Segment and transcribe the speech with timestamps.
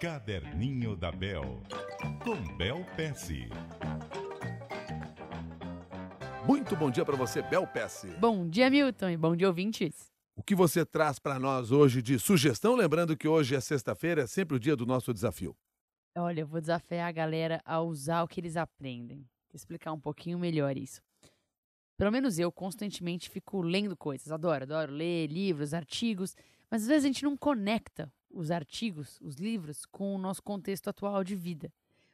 [0.00, 1.60] Caderninho da Bel,
[2.22, 3.48] com Bel Pesce.
[6.46, 8.06] Muito bom dia para você, Bel Pesce.
[8.20, 10.12] Bom dia, Milton, e bom dia, ouvintes.
[10.36, 12.76] O que você traz para nós hoje de sugestão?
[12.76, 15.56] Lembrando que hoje é sexta-feira, é sempre o dia do nosso desafio.
[16.16, 19.18] Olha, eu vou desafiar a galera a usar o que eles aprendem.
[19.48, 21.02] Vou explicar um pouquinho melhor isso.
[21.96, 24.30] Pelo menos eu constantemente fico lendo coisas.
[24.30, 26.36] Adoro, adoro ler livros, artigos,
[26.70, 30.88] mas às vezes a gente não conecta os artigos, os livros, com o nosso contexto
[30.88, 31.72] atual de vida.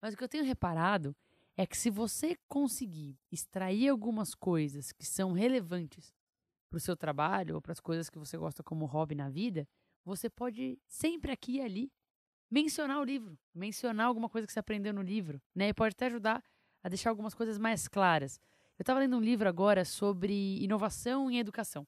[0.00, 1.14] Mas o que eu tenho reparado
[1.54, 6.14] é que se você conseguir extrair algumas coisas que são relevantes
[6.70, 9.68] para o seu trabalho ou para as coisas que você gosta como hobby na vida,
[10.04, 11.92] você pode sempre aqui e ali
[12.50, 15.68] mencionar o livro, mencionar alguma coisa que você aprendeu no livro, né?
[15.68, 16.42] E pode até ajudar
[16.82, 18.40] a deixar algumas coisas mais claras.
[18.78, 21.86] Eu estava lendo um livro agora sobre inovação em educação.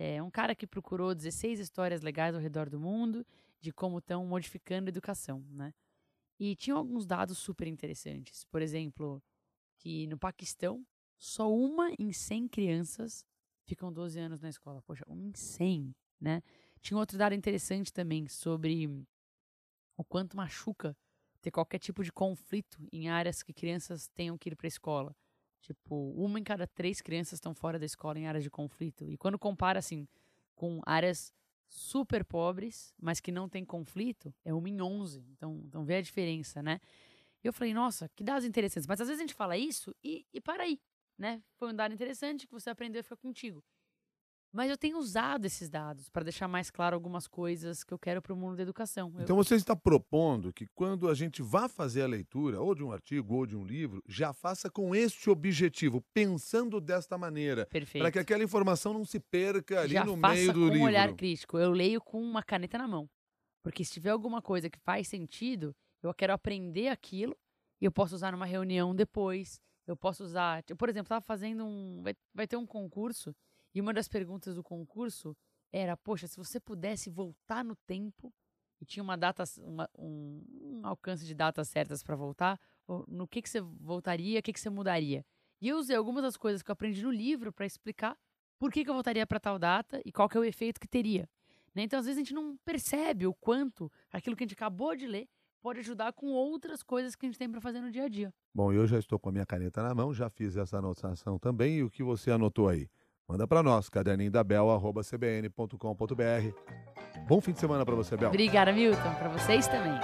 [0.00, 3.26] É um cara que procurou 16 histórias legais ao redor do mundo
[3.58, 5.74] de como estão modificando a educação, né?
[6.38, 8.44] E tinha alguns dados super interessantes.
[8.44, 9.20] Por exemplo,
[9.76, 10.86] que no Paquistão,
[11.18, 13.26] só uma em 100 crianças
[13.64, 14.80] ficam 12 anos na escola.
[14.82, 16.44] Poxa, uma em 100, né?
[16.80, 18.86] Tinha outro dado interessante também sobre
[19.96, 20.96] o quanto machuca
[21.40, 25.16] ter qualquer tipo de conflito em áreas que crianças tenham que ir para a escola.
[25.60, 29.10] Tipo, uma em cada três crianças estão fora da escola em áreas de conflito.
[29.10, 30.06] E quando compara, assim,
[30.54, 31.32] com áreas
[31.68, 35.24] super pobres, mas que não tem conflito, é uma em onze.
[35.32, 36.80] Então, então vê a diferença, né?
[37.42, 38.86] E eu falei, nossa, que dados interessantes.
[38.86, 40.80] Mas às vezes a gente fala isso e, e para aí,
[41.16, 41.42] né?
[41.56, 43.62] Foi um dado interessante que você aprendeu e fica contigo.
[44.50, 48.22] Mas eu tenho usado esses dados para deixar mais claro algumas coisas que eu quero
[48.22, 49.12] para o mundo da educação.
[49.18, 52.90] Então você está propondo que quando a gente vá fazer a leitura, ou de um
[52.90, 57.66] artigo, ou de um livro, já faça com este objetivo, pensando desta maneira.
[57.66, 58.02] Perfeito.
[58.02, 60.72] Para que aquela informação não se perca ali já no faça meio do com um
[60.72, 60.86] livro.
[60.86, 61.58] olhar crítico.
[61.58, 63.08] Eu leio com uma caneta na mão.
[63.62, 67.36] Porque se tiver alguma coisa que faz sentido, eu quero aprender aquilo
[67.80, 69.60] e eu posso usar numa reunião depois.
[69.86, 70.62] Eu posso usar.
[70.62, 72.00] tipo, Por exemplo, estava fazendo um.
[72.02, 73.34] Vai, vai ter um concurso
[73.74, 75.36] e uma das perguntas do concurso
[75.72, 78.32] era: poxa, se você pudesse voltar no tempo
[78.80, 80.42] e tinha uma data, uma- um,
[80.80, 82.58] um alcance de datas certas para voltar,
[83.06, 85.24] no que, que você voltaria, o que, que você mudaria?
[85.60, 88.16] E eu usei algumas das coisas que eu aprendi no livro para explicar
[88.58, 90.88] por que, que eu voltaria para tal data e qual que é o efeito que
[90.88, 91.28] teria.
[91.74, 91.82] né?
[91.82, 95.06] Então, às vezes, a gente não percebe o quanto aquilo que a gente acabou de
[95.06, 95.28] ler
[95.60, 98.32] pode ajudar com outras coisas que a gente tem para fazer no dia a dia.
[98.54, 101.78] Bom, eu já estou com a minha caneta na mão, já fiz essa anotação também.
[101.78, 102.88] E o que você anotou aí?
[103.28, 105.76] Manda para nós, caderninho da Bel, arroba cbn.com.br.
[107.28, 108.30] Bom fim de semana para você, Bel.
[108.30, 109.14] Obrigada, Milton.
[109.18, 110.00] Para vocês também.